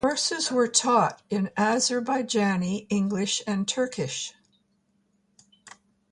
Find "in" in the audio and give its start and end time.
1.29-1.51